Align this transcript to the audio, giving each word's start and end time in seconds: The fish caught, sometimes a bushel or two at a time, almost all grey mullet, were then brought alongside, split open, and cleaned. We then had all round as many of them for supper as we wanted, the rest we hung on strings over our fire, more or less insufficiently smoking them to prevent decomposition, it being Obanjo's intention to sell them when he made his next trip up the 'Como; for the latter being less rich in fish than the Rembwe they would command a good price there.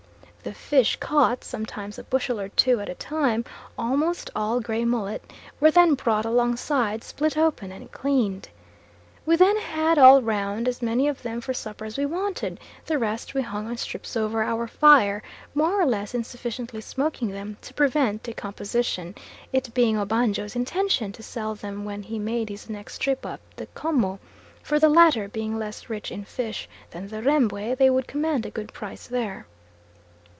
The 0.43 0.53
fish 0.55 0.95
caught, 0.95 1.43
sometimes 1.43 1.99
a 1.99 2.03
bushel 2.03 2.39
or 2.39 2.49
two 2.49 2.79
at 2.79 2.89
a 2.89 2.95
time, 2.95 3.45
almost 3.77 4.31
all 4.35 4.59
grey 4.59 4.83
mullet, 4.83 5.31
were 5.59 5.69
then 5.69 5.93
brought 5.93 6.25
alongside, 6.25 7.03
split 7.03 7.37
open, 7.37 7.71
and 7.71 7.91
cleaned. 7.91 8.49
We 9.23 9.35
then 9.35 9.57
had 9.59 9.99
all 9.99 10.19
round 10.23 10.67
as 10.67 10.81
many 10.81 11.07
of 11.07 11.21
them 11.21 11.41
for 11.41 11.53
supper 11.53 11.85
as 11.85 11.95
we 11.95 12.07
wanted, 12.07 12.59
the 12.87 12.97
rest 12.97 13.35
we 13.35 13.43
hung 13.43 13.67
on 13.67 13.77
strings 13.77 14.17
over 14.17 14.41
our 14.41 14.65
fire, 14.67 15.21
more 15.53 15.79
or 15.79 15.85
less 15.85 16.15
insufficiently 16.15 16.81
smoking 16.81 17.29
them 17.29 17.57
to 17.61 17.71
prevent 17.75 18.23
decomposition, 18.23 19.13
it 19.53 19.71
being 19.75 19.95
Obanjo's 19.95 20.55
intention 20.55 21.11
to 21.11 21.21
sell 21.21 21.53
them 21.53 21.85
when 21.85 22.01
he 22.01 22.17
made 22.17 22.49
his 22.49 22.67
next 22.67 22.97
trip 22.97 23.27
up 23.27 23.41
the 23.57 23.67
'Como; 23.75 24.17
for 24.63 24.79
the 24.79 24.89
latter 24.89 25.27
being 25.29 25.59
less 25.59 25.87
rich 25.87 26.11
in 26.11 26.25
fish 26.25 26.67
than 26.89 27.09
the 27.09 27.21
Rembwe 27.21 27.75
they 27.77 27.91
would 27.91 28.07
command 28.07 28.43
a 28.43 28.49
good 28.49 28.73
price 28.73 29.05
there. 29.05 29.45